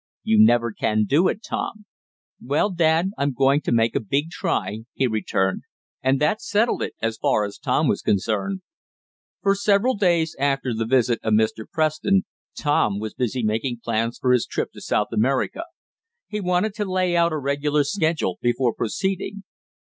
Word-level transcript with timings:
"You 0.23 0.43
never 0.43 0.73
can 0.73 1.03
do 1.05 1.27
it, 1.27 1.43
Tom." 1.47 1.85
"Well 2.43 2.71
dad, 2.71 3.11
I'm 3.19 3.33
going 3.33 3.61
to 3.61 3.71
make 3.71 3.95
a 3.95 3.99
big 3.99 4.31
try!" 4.31 4.79
he 4.95 5.05
returned; 5.05 5.61
and 6.01 6.19
that 6.19 6.41
settled 6.41 6.81
it 6.81 6.93
as 7.03 7.17
far 7.19 7.45
as 7.45 7.59
Tom 7.59 7.87
was 7.87 8.01
concerned. 8.01 8.61
For 9.43 9.53
several 9.53 9.95
days 9.95 10.35
after 10.39 10.73
the 10.73 10.87
visit 10.87 11.19
of 11.21 11.33
Mr. 11.35 11.67
Preston 11.71 12.25
Tom 12.57 12.97
was 12.99 13.13
busy 13.13 13.43
making 13.43 13.81
plans 13.83 14.17
for 14.17 14.33
his 14.33 14.47
trip 14.47 14.71
to 14.71 14.81
South 14.81 15.09
America. 15.13 15.65
He 16.27 16.41
wanted 16.41 16.73
to 16.77 16.91
lay 16.91 17.15
out 17.15 17.31
a 17.31 17.37
regular 17.37 17.83
schedule 17.83 18.39
before 18.41 18.73
proceeding. 18.73 19.43